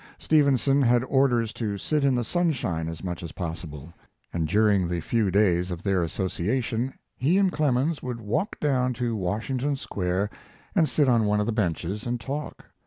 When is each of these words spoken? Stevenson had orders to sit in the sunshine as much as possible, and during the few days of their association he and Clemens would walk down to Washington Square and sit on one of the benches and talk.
Stevenson 0.17 0.81
had 0.81 1.03
orders 1.03 1.53
to 1.53 1.77
sit 1.77 2.03
in 2.03 2.15
the 2.15 2.23
sunshine 2.23 2.89
as 2.89 3.03
much 3.03 3.21
as 3.21 3.33
possible, 3.33 3.93
and 4.33 4.47
during 4.47 4.87
the 4.87 4.99
few 4.99 5.29
days 5.29 5.69
of 5.69 5.83
their 5.83 6.01
association 6.03 6.91
he 7.15 7.37
and 7.37 7.51
Clemens 7.51 8.01
would 8.01 8.19
walk 8.19 8.59
down 8.59 8.93
to 8.93 9.15
Washington 9.15 9.75
Square 9.75 10.31
and 10.73 10.89
sit 10.89 11.07
on 11.07 11.27
one 11.27 11.39
of 11.39 11.45
the 11.45 11.51
benches 11.51 12.07
and 12.07 12.19
talk. 12.19 12.65